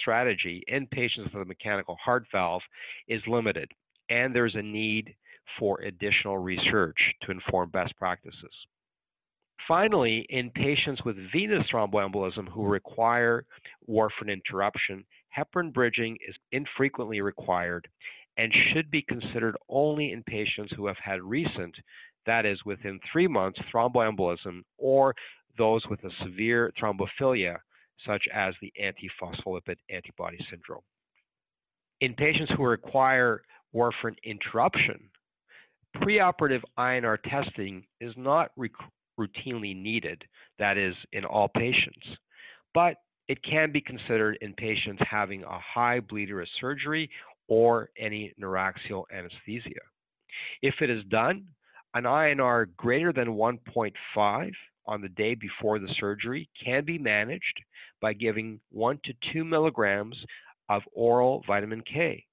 strategy 0.00 0.64
in 0.66 0.86
patients 0.88 1.32
with 1.32 1.42
a 1.42 1.46
mechanical 1.46 1.96
heart 2.04 2.26
valve 2.32 2.62
is 3.06 3.22
limited, 3.26 3.70
and 4.10 4.34
there's 4.34 4.56
a 4.56 4.62
need 4.62 5.14
for 5.58 5.80
additional 5.82 6.38
research 6.38 6.98
to 7.22 7.30
inform 7.30 7.70
best 7.70 7.96
practices. 7.96 8.50
Finally, 9.68 10.26
in 10.30 10.50
patients 10.50 11.04
with 11.04 11.16
venous 11.32 11.64
thromboembolism 11.72 12.48
who 12.48 12.66
require 12.66 13.44
warfarin 13.88 14.30
interruption, 14.32 15.04
heparin 15.36 15.72
bridging 15.72 16.16
is 16.28 16.34
infrequently 16.52 17.20
required 17.20 17.88
and 18.36 18.52
should 18.72 18.90
be 18.90 19.02
considered 19.02 19.56
only 19.68 20.12
in 20.12 20.22
patients 20.24 20.72
who 20.76 20.86
have 20.86 20.98
had 21.02 21.22
recent, 21.22 21.74
that 22.26 22.44
is, 22.44 22.58
within 22.64 23.00
three 23.10 23.28
months, 23.28 23.58
thromboembolism 23.72 24.62
or 24.78 25.14
those 25.56 25.82
with 25.88 26.02
a 26.04 26.10
severe 26.22 26.72
thrombophilia, 26.80 27.56
such 28.06 28.22
as 28.34 28.54
the 28.60 28.72
antiphospholipid 28.82 29.76
antibody 29.90 30.38
syndrome. 30.50 30.82
In 32.00 32.12
patients 32.14 32.52
who 32.56 32.64
require 32.64 33.42
warfarin 33.74 34.16
interruption, 34.24 35.08
preoperative 35.96 36.62
INR 36.78 37.16
testing 37.22 37.84
is 38.02 38.12
not 38.18 38.50
routinely 39.18 39.74
needed, 39.74 40.22
that 40.58 40.76
is, 40.76 40.94
in 41.12 41.24
all 41.24 41.48
patients, 41.48 42.06
but 42.74 42.96
it 43.28 43.42
can 43.42 43.72
be 43.72 43.80
considered 43.80 44.36
in 44.42 44.52
patients 44.54 45.02
having 45.10 45.42
a 45.42 45.58
high 45.58 46.00
bleeder 46.00 46.44
surgery 46.60 47.10
or 47.48 47.90
any 47.98 48.32
neuraxial 48.40 49.04
anesthesia. 49.12 49.80
If 50.62 50.74
it 50.80 50.90
is 50.90 51.04
done, 51.04 51.46
an 51.94 52.04
INR 52.04 52.66
greater 52.76 53.12
than 53.12 53.28
1.5 53.28 54.52
on 54.86 55.00
the 55.00 55.08
day 55.08 55.34
before 55.34 55.78
the 55.78 55.92
surgery 55.98 56.48
can 56.62 56.84
be 56.84 56.98
managed 56.98 57.60
by 58.00 58.12
giving 58.12 58.60
1 58.70 59.00
to 59.04 59.14
2 59.32 59.44
milligrams 59.44 60.16
of 60.68 60.82
oral 60.92 61.42
vitamin 61.46 61.82
K. 61.82 62.24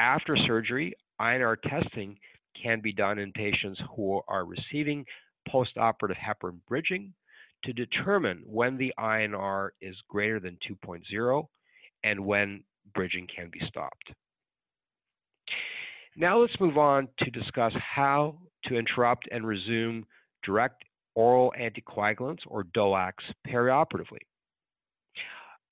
After 0.00 0.36
surgery, 0.36 0.94
INR 1.20 1.56
testing 1.62 2.16
can 2.60 2.80
be 2.80 2.92
done 2.92 3.18
in 3.18 3.32
patients 3.32 3.80
who 3.94 4.20
are 4.28 4.44
receiving 4.44 5.04
postoperative 5.48 6.16
heparin 6.16 6.58
bridging 6.68 7.12
to 7.64 7.72
determine 7.72 8.42
when 8.46 8.76
the 8.76 8.92
INR 8.98 9.70
is 9.80 9.96
greater 10.08 10.40
than 10.40 10.58
2.0 10.68 11.46
and 12.04 12.24
when 12.24 12.62
bridging 12.94 13.26
can 13.34 13.50
be 13.50 13.60
stopped. 13.68 14.12
Now 16.16 16.38
let's 16.38 16.58
move 16.60 16.78
on 16.78 17.08
to 17.18 17.30
discuss 17.30 17.72
how 17.74 18.36
to 18.66 18.76
interrupt 18.76 19.28
and 19.32 19.46
resume 19.46 20.06
direct 20.44 20.84
oral 21.16 21.52
anticoagulants 21.60 22.40
or 22.46 22.64
DOACs 22.64 23.12
perioperatively. 23.46 24.20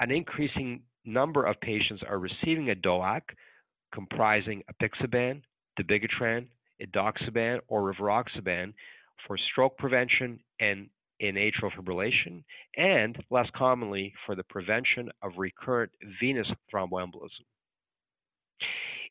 An 0.01 0.11
increasing 0.11 0.83
number 1.05 1.45
of 1.45 1.61
patients 1.61 2.03
are 2.09 2.19
receiving 2.19 2.71
a 2.71 2.75
DOAC 2.75 3.23
comprising 3.95 4.63
apixaban, 4.73 5.43
dabigatran, 5.81 6.47
edoxaban, 6.83 7.61
or 7.69 7.93
rivaroxaban 7.93 8.73
for 9.27 9.39
stroke 9.53 9.77
prevention 9.79 10.41
and 10.59 10.89
in 11.21 11.37
atrial 11.37 11.71
fibrillation, 11.79 12.43
and 12.77 13.17
less 13.31 13.47
commonly 13.55 14.13
for 14.27 14.35
the 14.35 14.43
prevention 14.43 15.09
of 15.23 15.31
recurrent 15.37 15.93
venous 16.21 16.49
thromboembolism. 16.73 17.45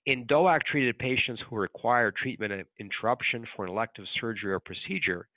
In 0.08 0.25
DOAC 0.25 0.63
treated 0.63 0.98
patients 0.98 1.41
who 1.48 1.58
require 1.58 2.12
treatment 2.12 2.67
interruption 2.79 3.46
for 3.55 3.65
an 3.65 3.72
elective 3.72 4.05
surgery 4.20 4.51
or 4.51 4.60
procedure, 4.60 5.27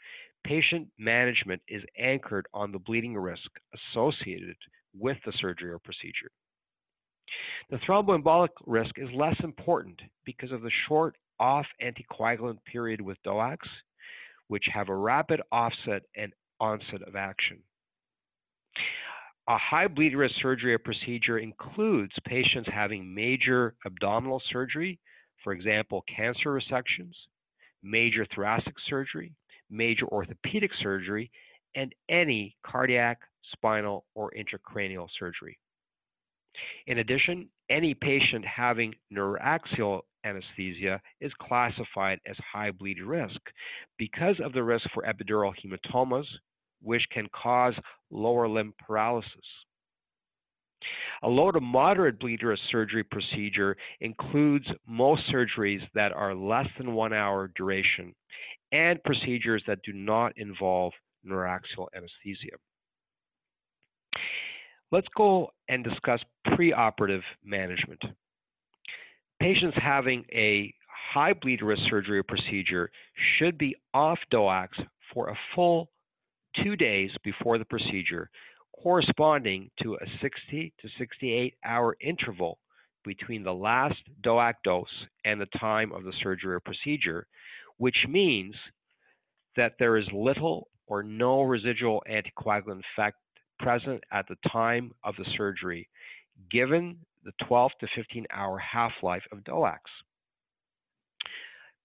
patient 0.43 0.89
management 0.99 1.61
is 1.69 1.83
anchored 1.99 2.47
on 2.55 2.73
the 2.73 2.79
bleeding 2.79 3.17
risk 3.17 3.51
associated 3.75 4.57
with 4.99 5.19
the 5.27 5.33
surgery 5.39 5.71
or 5.71 5.79
procedure. 5.79 6.31
The 7.71 7.77
thromboembolic 7.79 8.51
risk 8.67 8.99
is 8.99 9.09
less 9.15 9.37
important 9.43 10.01
because 10.25 10.53
of 10.53 10.63
the 10.63 10.71
short 10.89 11.17
off 11.39 11.67
anticoagulant 11.83 12.59
period 12.65 13.01
with 13.01 13.23
DOACs, 13.27 13.69
which 14.49 14.65
have 14.73 14.89
a 14.89 14.97
rapid 14.97 15.43
offset 15.53 16.03
and 16.17 16.33
onset 16.61 17.03
of 17.07 17.17
action. 17.17 17.59
A 19.47 19.59
high 19.59 19.89
bleed 19.89 20.15
risk 20.15 20.37
surgery 20.41 20.73
or 20.73 20.79
procedure 20.79 21.39
includes 21.39 22.13
patients 22.25 22.69
having 22.73 23.15
major 23.15 23.75
abdominal 23.85 24.41
surgery, 24.51 24.99
for 25.43 25.53
example, 25.53 26.03
cancer 26.03 26.59
resections, 26.59 27.13
major 27.83 28.27
thoracic 28.35 28.75
surgery, 28.89 29.35
major 29.69 30.07
orthopedic 30.07 30.71
surgery, 30.83 31.31
and 31.75 31.95
any 32.09 32.57
cardiac, 32.65 33.21
spinal, 33.53 34.07
or 34.15 34.33
intracranial 34.33 35.09
surgery. 35.19 35.59
In 36.87 36.99
addition, 36.99 37.51
any 37.69 37.93
patient 37.93 38.47
having 38.47 38.95
neuraxial 39.13 40.03
anesthesia 40.25 41.03
is 41.21 41.33
classified 41.41 42.19
as 42.27 42.37
high 42.39 42.71
bleed 42.71 43.01
risk 43.03 43.41
because 43.99 44.41
of 44.41 44.55
the 44.55 44.63
risk 44.63 44.89
for 44.95 45.03
epidural 45.03 45.53
hematomas, 45.63 46.27
which 46.85 47.03
can 47.11 47.27
cause 47.35 47.75
lower 48.11 48.49
limb 48.49 48.75
paralysis. 48.87 49.31
A 51.23 51.29
low 51.29 51.51
to 51.51 51.61
moderate 51.61 52.21
bleed 52.21 52.43
risk 52.43 52.63
surgery 52.71 53.05
procedure 53.05 53.77
includes 54.01 54.67
most 54.87 55.23
surgeries 55.33 55.81
that 55.95 56.13
are 56.13 56.35
less 56.35 56.67
than 56.77 56.93
one 56.95 57.13
hour 57.13 57.51
duration 57.57 58.15
and 58.73 59.03
procedures 59.05 59.63
that 59.67 59.83
do 59.83 59.93
not 59.93 60.37
involve 60.37 60.93
neuraxial 61.27 61.87
anesthesia. 61.97 62.57
Let's 64.93 65.09
go 65.17 65.51
and 65.69 65.83
discuss 65.83 66.21
preoperative 66.49 67.23
management. 67.45 68.03
Patients 69.41 69.77
having 69.81 70.25
a 70.33 70.73
high 71.13 71.33
bleed 71.33 71.63
risk 71.63 71.83
surgery 71.89 72.23
procedure 72.23 72.91
should 73.39 73.57
be 73.59 73.77
off 73.93 74.19
DOACs 74.33 74.87
for 75.13 75.29
a 75.29 75.39
full 75.55 75.89
two 76.63 76.77
days 76.77 77.11
before 77.23 77.59
the 77.59 77.65
procedure, 77.65 78.31
corresponding 78.83 79.71
to 79.83 79.95
a 79.95 80.07
60 80.21 80.73
to 80.81 80.89
68 80.99 81.55
hour 81.65 81.97
interval 82.01 82.59
between 83.05 83.43
the 83.43 83.53
last 83.53 83.99
DOAC 84.23 84.55
dose 84.65 85.07
and 85.25 85.41
the 85.41 85.59
time 85.59 85.93
of 85.93 86.05
the 86.05 86.13
surgery 86.23 86.55
or 86.55 86.61
procedure, 86.61 87.27
which 87.79 88.07
means 88.09 88.55
that 89.57 89.75
there 89.79 89.97
is 89.97 90.07
little 90.13 90.69
or 90.87 91.03
no 91.03 91.43
residual 91.43 92.03
anticoagulant 92.11 92.83
effect 92.97 93.17
present 93.59 94.03
at 94.13 94.27
the 94.29 94.37
time 94.51 94.93
of 95.05 95.15
the 95.17 95.25
surgery, 95.37 95.89
given 96.51 96.97
the 97.25 97.33
12 97.47 97.73
to 97.81 97.87
15 97.95 98.27
hour 98.33 98.59
half 98.59 98.93
life 99.03 99.23
of 99.33 99.39
DOACs. 99.45 99.79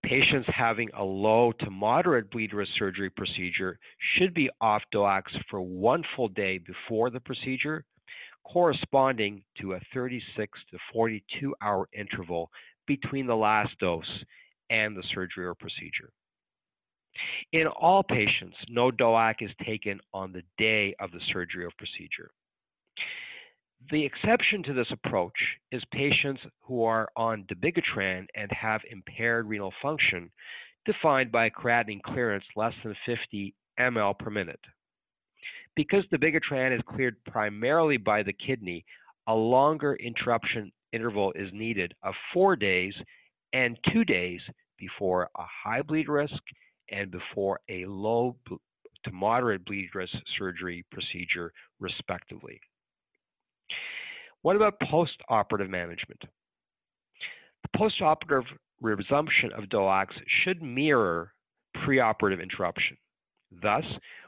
Patients 0.04 0.48
having 0.56 0.90
a 0.98 1.04
low 1.04 1.52
to 1.60 1.70
moderate 1.70 2.32
bleed 2.32 2.54
risk 2.54 2.72
surgery 2.78 3.10
procedure 3.10 3.78
should 4.16 4.34
be 4.34 4.50
off 4.62 4.82
DOACs 4.94 5.38
for 5.50 5.62
one 5.62 6.04
full 6.16 6.30
day 6.30 6.58
before 6.58 7.10
the 7.10 7.20
procedure, 7.20 7.86
corresponding 8.46 9.44
to 9.60 9.74
a 9.74 9.80
36 9.94 10.60
to 10.72 10.78
42 10.94 11.54
hour 11.62 11.88
interval 11.94 12.50
between 12.88 13.28
the 13.28 13.36
last 13.36 13.78
dose 13.80 14.24
and 14.70 14.96
the 14.96 15.04
surgery 15.14 15.46
or 15.46 15.54
procedure. 15.54 16.12
In 17.52 17.68
all 17.68 18.02
patients, 18.04 18.56
no 18.70 18.92
DOAC 18.92 19.36
is 19.42 19.52
taken 19.66 20.00
on 20.14 20.32
the 20.32 20.44
day 20.58 20.96
of 21.00 21.12
the 21.12 21.20
surgery 21.32 21.66
or 21.66 21.72
procedure. 21.78 22.32
The 23.92 24.06
exception 24.06 24.62
to 24.64 24.74
this 24.74 24.92
approach 24.92 25.58
is 25.72 25.84
patients 25.92 26.42
who 26.62 26.84
are 26.84 27.10
on 27.16 27.46
dabigatran 27.46 28.28
and 28.36 28.52
have 28.52 28.82
impaired 28.92 29.48
renal 29.48 29.74
function, 29.82 30.30
defined 30.86 31.32
by 31.32 31.50
creatinine 31.50 32.02
clearance 32.04 32.44
less 32.56 32.74
than 32.84 32.96
50 33.06 33.56
ml 33.80 34.20
per 34.20 34.30
minute. 34.30 34.60
Because 35.76 36.06
dabigatran 36.08 36.76
is 36.76 36.84
cleared 36.88 37.24
primarily 37.24 37.98
by 37.98 38.22
the 38.22 38.34
kidney, 38.34 38.86
a 39.28 39.34
longer 39.34 39.96
interruption 39.96 40.72
interval 40.92 41.32
is 41.34 41.50
needed 41.54 41.96
of 42.04 42.14
four 42.34 42.56
days 42.56 42.94
and 43.54 43.78
two 43.92 44.04
days 44.04 44.42
before 44.78 45.30
a 45.38 45.46
high 45.64 45.82
bleed 45.82 46.10
risk 46.10 46.42
and 46.92 47.12
before 47.12 47.60
a 47.70 47.86
low 47.86 48.36
to 48.50 49.12
moderate 49.12 49.64
bleed 49.66 49.90
risk 49.96 50.14
surgery 50.38 50.86
procedure, 50.92 51.54
respectively. 51.80 52.60
What 54.42 54.56
about 54.56 54.80
postoperative 54.80 55.70
management? 55.70 56.22
The 57.64 57.78
postoperative 57.78 58.46
resumption 58.82 59.52
of 59.54 59.66
DOACs 59.66 60.16
should 60.44 60.62
mirror 60.62 61.34
preoperative 61.78 62.42
interruption. 62.42 62.98
Thus, 63.62 63.84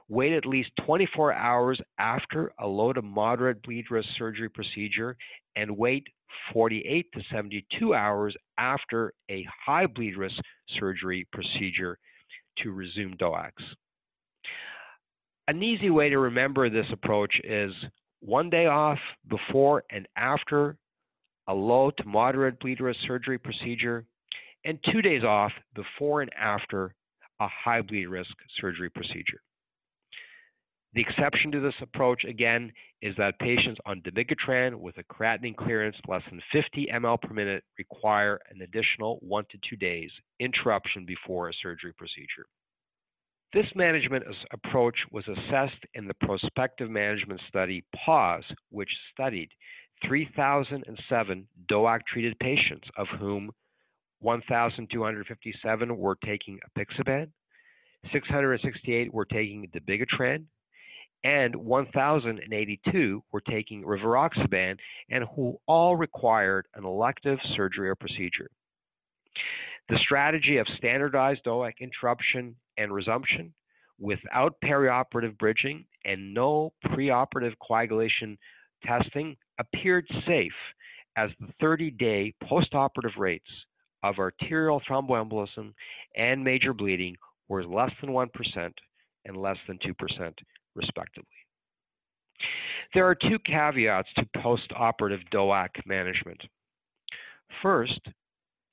wait 0.10 0.34
at 0.34 0.46
least 0.46 0.72
24 0.86 1.34
hours 1.34 1.80
after 1.98 2.52
a 2.60 2.68
low 2.68 2.92
to 2.92 3.02
moderate 3.02 3.64
bleed 3.64 3.86
risk 3.90 4.10
surgery 4.18 4.50
procedure 4.50 5.16
and 5.56 5.78
wait 5.78 6.06
48 6.54 7.08
to 7.14 7.22
72 7.32 7.94
hours 7.94 8.36
after 8.58 9.14
a 9.30 9.46
high 9.66 9.86
bleed 9.86 10.18
risk 10.18 10.36
surgery 10.80 11.28
procedure 11.32 11.98
to 12.58 12.72
resume 12.72 13.16
DOACs. 13.18 13.52
An 15.48 15.64
easy 15.64 15.90
way 15.90 16.10
to 16.10 16.20
remember 16.20 16.70
this 16.70 16.86
approach 16.92 17.34
is 17.44 17.74
one 18.22 18.50
day 18.50 18.68
off 18.68 19.00
before 19.28 19.84
and 19.90 20.08
after 20.16 20.78
a 21.48 21.54
low 21.54 21.92
to 21.92 22.06
moderate 22.06 22.60
bleed 22.60 22.80
risk 22.80 23.00
surgery 23.08 23.38
procedure, 23.38 24.06
and 24.64 24.80
two 24.92 25.02
days 25.02 25.24
off 25.24 25.52
before 25.76 26.22
and 26.22 26.32
after 26.40 26.94
a 27.40 27.48
high 27.48 27.82
bleed 27.82 28.06
risk 28.06 28.32
surgery 28.60 28.90
procedure. 28.90 29.42
The 30.94 31.02
exception 31.02 31.52
to 31.54 31.62
this 31.62 31.74
approach, 31.82 32.26
again, 32.26 32.72
is 33.02 33.16
that 33.18 33.40
patients 33.40 33.80
on 33.86 34.02
dabigatran 34.02 34.76
with 34.76 34.98
a 34.98 35.04
creatinine 35.04 35.56
clearance 35.56 35.96
less 36.08 36.22
than 36.30 36.42
50 36.52 36.90
ml 36.94 37.22
per 37.22 37.34
minute 37.34 37.64
require 37.78 38.40
an 38.50 38.62
additional 38.62 39.18
one 39.22 39.46
to 39.52 39.58
two 39.68 39.78
days 39.78 40.12
interruption 40.40 41.06
before 41.06 41.50
a 41.50 41.54
surgery 41.64 41.94
procedure. 41.94 42.46
This 43.54 43.66
management 43.76 44.24
approach 44.54 44.96
was 45.12 45.28
assessed 45.28 45.84
in 45.94 46.08
the 46.08 46.14
prospective 46.14 46.90
management 46.90 47.42
study 47.50 47.84
PAUSE, 48.06 48.46
which 48.70 48.90
studied 49.12 49.50
3,007 50.08 51.48
DOAC 51.70 52.00
treated 52.08 52.40
patients, 52.40 52.88
of 52.96 53.08
whom 53.20 53.52
1,257 54.20 55.98
were 55.98 56.18
taking 56.24 56.60
apixaban, 56.70 57.30
668 58.14 59.14
were 59.14 59.26
taking 59.26 59.70
dabigatran, 59.76 60.46
and 61.26 61.54
1,082 61.56 63.24
were 63.34 63.42
taking 63.42 63.84
rivaroxaban, 63.84 64.78
and 65.10 65.26
who 65.36 65.60
all 65.68 65.98
required 65.98 66.68
an 66.76 66.86
elective 66.86 67.38
surgery 67.56 67.90
or 67.90 67.96
procedure. 67.96 68.50
The 69.90 70.00
strategy 70.00 70.58
of 70.58 70.68
standardized 70.78 71.44
DOAC 71.46 71.74
interruption 71.82 72.56
and 72.78 72.94
resumption 72.94 73.54
without 74.00 74.56
perioperative 74.64 75.38
bridging 75.38 75.86
and 76.06 76.34
no 76.34 76.74
preoperative 76.88 77.54
coagulation 77.66 78.38
testing 78.84 79.36
appeared 79.60 80.06
safe 80.26 80.52
as 81.18 81.30
the 81.40 81.54
30 81.60 81.92
day 81.92 82.34
postoperative 82.44 83.18
rates 83.18 83.50
of 84.04 84.18
arterial 84.18 84.82
thromboembolism 84.90 85.74
and 86.16 86.44
major 86.44 86.74
bleeding 86.74 87.16
were 87.48 87.64
less 87.64 87.92
than 88.02 88.12
1% 88.12 88.30
and 89.26 89.38
less 89.38 89.58
than 89.68 89.78
2%, 89.80 90.34
respectively. 90.76 91.28
There 92.94 93.06
are 93.06 93.16
two 93.16 93.38
caveats 93.46 94.10
to 94.18 94.26
postoperative 94.38 95.22
DOAC 95.34 95.70
management. 95.86 96.42
First, 97.62 98.00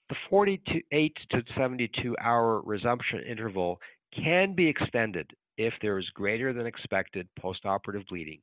the 0.08 0.16
48 0.30 1.16
to 1.30 1.42
72 1.56 2.16
hour 2.20 2.62
resumption 2.62 3.20
interval 3.20 3.78
can 4.14 4.54
be 4.54 4.66
extended 4.66 5.30
if 5.56 5.74
there 5.82 5.98
is 5.98 6.08
greater 6.14 6.52
than 6.52 6.66
expected 6.66 7.28
postoperative 7.38 8.06
bleeding, 8.08 8.40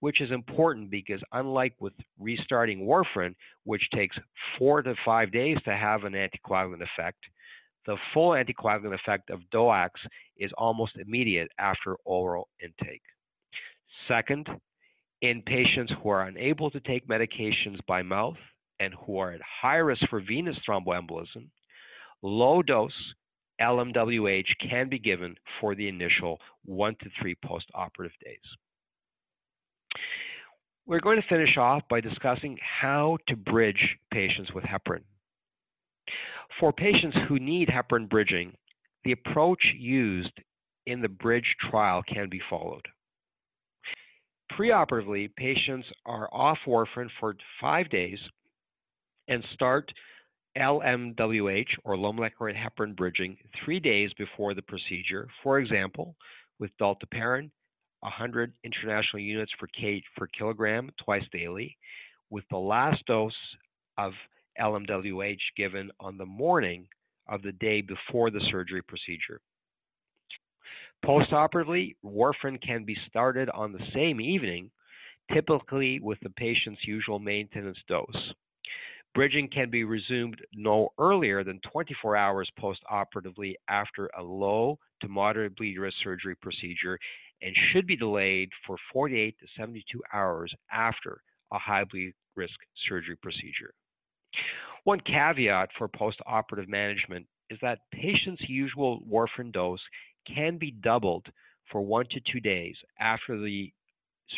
which 0.00 0.20
is 0.20 0.32
important 0.32 0.90
because 0.90 1.20
unlike 1.32 1.74
with 1.78 1.92
restarting 2.18 2.86
warfarin, 2.86 3.34
which 3.64 3.88
takes 3.94 4.16
four 4.58 4.82
to 4.82 4.94
five 5.04 5.30
days 5.30 5.58
to 5.64 5.76
have 5.76 6.04
an 6.04 6.14
anticoagulant 6.14 6.82
effect, 6.82 7.18
the 7.86 7.96
full 8.12 8.30
anticoagulant 8.30 8.94
effect 8.94 9.30
of 9.30 9.40
DOACs 9.52 9.90
is 10.38 10.50
almost 10.58 10.96
immediate 10.96 11.48
after 11.58 11.94
oral 12.04 12.48
intake. 12.60 13.02
Second, 14.08 14.48
in 15.22 15.42
patients 15.42 15.92
who 16.02 16.08
are 16.08 16.22
unable 16.22 16.70
to 16.70 16.80
take 16.80 17.06
medications 17.06 17.78
by 17.86 18.02
mouth 18.02 18.36
and 18.80 18.94
who 18.94 19.18
are 19.18 19.32
at 19.32 19.40
high 19.62 19.76
risk 19.76 20.02
for 20.08 20.20
venous 20.20 20.56
thromboembolism, 20.68 21.48
low 22.22 22.62
dose 22.62 22.92
LMWH 23.60 24.48
can 24.68 24.88
be 24.88 24.98
given 24.98 25.34
for 25.60 25.74
the 25.74 25.88
initial 25.88 26.38
one 26.64 26.94
to 27.02 27.10
three 27.20 27.36
postoperative 27.44 28.12
days. 28.22 28.38
We're 30.86 31.00
going 31.00 31.20
to 31.20 31.28
finish 31.28 31.56
off 31.56 31.82
by 31.88 32.00
discussing 32.00 32.58
how 32.80 33.18
to 33.28 33.36
bridge 33.36 33.96
patients 34.12 34.52
with 34.52 34.64
heparin. 34.64 35.02
For 36.60 36.72
patients 36.72 37.16
who 37.28 37.38
need 37.38 37.68
heparin 37.68 38.08
bridging, 38.08 38.52
the 39.04 39.12
approach 39.12 39.62
used 39.76 40.32
in 40.86 41.00
the 41.00 41.08
bridge 41.08 41.56
trial 41.70 42.02
can 42.02 42.28
be 42.28 42.40
followed. 42.48 42.86
Preoperatively, 44.52 45.34
patients 45.36 45.86
are 46.04 46.28
off 46.32 46.58
warfarin 46.66 47.08
for 47.18 47.34
five 47.60 47.90
days 47.90 48.18
and 49.28 49.44
start 49.54 49.92
LMWH 50.56 51.68
or 51.84 51.96
low 51.96 52.12
molecular 52.12 52.52
heparin 52.52 52.96
bridging 52.96 53.36
three 53.64 53.80
days 53.80 54.10
before 54.16 54.54
the 54.54 54.62
procedure, 54.62 55.28
for 55.42 55.58
example, 55.58 56.14
with 56.58 56.70
dalteparin, 56.80 57.50
100 58.00 58.52
international 58.64 59.20
units 59.22 59.52
per, 59.58 59.66
per 60.16 60.26
kilogram 60.28 60.90
twice 61.02 61.24
daily, 61.32 61.76
with 62.30 62.44
the 62.50 62.56
last 62.56 63.04
dose 63.06 63.32
of 63.98 64.12
LMWH 64.60 65.40
given 65.56 65.90
on 66.00 66.16
the 66.16 66.26
morning 66.26 66.86
of 67.28 67.42
the 67.42 67.52
day 67.52 67.80
before 67.80 68.30
the 68.30 68.40
surgery 68.50 68.82
procedure. 68.82 69.40
Postoperatively, 71.04 71.96
warfarin 72.04 72.60
can 72.62 72.84
be 72.84 72.96
started 73.08 73.50
on 73.50 73.72
the 73.72 73.84
same 73.94 74.20
evening, 74.20 74.70
typically 75.32 76.00
with 76.00 76.18
the 76.22 76.30
patient's 76.30 76.80
usual 76.86 77.18
maintenance 77.18 77.78
dose. 77.88 78.32
Bridging 79.16 79.48
can 79.48 79.70
be 79.70 79.82
resumed 79.82 80.42
no 80.52 80.90
earlier 80.98 81.42
than 81.42 81.58
24 81.72 82.16
hours 82.16 82.50
postoperatively 82.60 83.54
after 83.66 84.08
a 84.08 84.22
low 84.22 84.78
to 85.00 85.08
moderate 85.08 85.56
bleed 85.56 85.78
risk 85.78 85.96
surgery 86.04 86.36
procedure 86.36 86.98
and 87.40 87.56
should 87.72 87.86
be 87.86 87.96
delayed 87.96 88.50
for 88.66 88.76
48 88.92 89.34
to 89.38 89.46
72 89.56 90.02
hours 90.12 90.52
after 90.70 91.22
a 91.50 91.58
high 91.58 91.84
bleed 91.84 92.12
risk 92.34 92.56
surgery 92.86 93.16
procedure. 93.16 93.72
One 94.84 95.00
caveat 95.00 95.70
for 95.78 95.88
postoperative 95.88 96.68
management 96.68 97.26
is 97.48 97.58
that 97.62 97.90
patients' 97.94 98.46
usual 98.46 99.00
warfarin 99.10 99.50
dose 99.50 99.80
can 100.26 100.58
be 100.58 100.72
doubled 100.72 101.26
for 101.72 101.80
one 101.80 102.04
to 102.10 102.20
two 102.30 102.40
days 102.40 102.76
after 103.00 103.40
the 103.40 103.72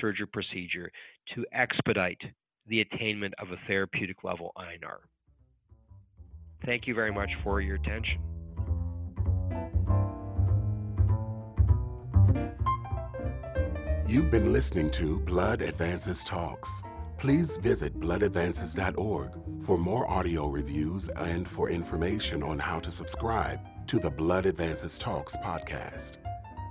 surgery 0.01 0.29
procedure 0.29 0.93
to 1.35 1.45
expedite 1.53 2.23
the 2.69 2.81
attainment 2.81 3.35
of 3.39 3.51
a 3.51 3.57
therapeutic 3.67 4.25
level 4.25 4.53
INR. 4.57 4.99
Thank 6.65 6.87
you 6.87 6.95
very 6.95 7.13
much 7.13 7.31
for 7.43 7.61
your 7.61 7.77
attention. 7.77 8.21
You've 14.09 14.31
been 14.31 14.53
listening 14.53 14.91
to 14.93 15.21
Blood 15.21 15.61
Advances 15.61 16.25
Talks. 16.25 16.83
Please 17.19 17.59
visit 17.59 17.99
bloodadvances.org 18.01 19.33
for 19.67 19.77
more 19.77 20.09
audio 20.09 20.47
reviews 20.47 21.09
and 21.09 21.47
for 21.47 21.69
information 21.69 22.43
on 22.43 22.59
how 22.59 22.81
to 22.81 22.91
subscribe 22.91 23.61
to 23.87 23.99
the 23.99 24.11
Blood 24.11 24.47
Advances 24.47 24.99
Talks 24.99 25.37
podcast. 25.37 26.13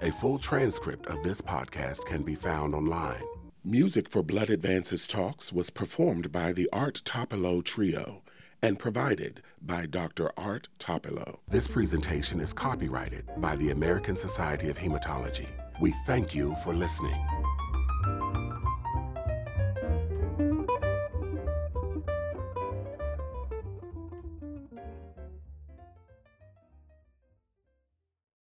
A 0.02 0.12
full 0.14 0.40
transcript 0.40 1.06
of 1.08 1.22
this 1.24 1.42
podcast 1.42 2.06
can 2.06 2.24
be 2.24 2.34
found 2.34 2.74
online. 2.74 3.22
Music 3.70 4.08
for 4.08 4.24
Blood 4.24 4.50
Advances 4.50 5.06
Talks 5.06 5.52
was 5.52 5.70
performed 5.70 6.32
by 6.32 6.54
the 6.54 6.70
Art 6.72 7.02
Topilow 7.04 7.62
Trio 7.62 8.22
and 8.62 8.80
provided 8.80 9.42
by 9.62 9.86
Dr. 9.86 10.32
Art 10.38 10.70
Topilow. 10.80 11.40
This 11.50 11.68
presentation 11.68 12.40
is 12.40 12.54
copyrighted 12.54 13.26
by 13.40 13.58
the 13.58 13.72
American 13.72 14.16
Society 14.16 14.70
of 14.70 14.78
Hematology. 14.78 15.50
We 15.82 15.94
thank 16.06 16.34
you 16.34 16.56
for 16.64 16.74
listening. 16.74 17.22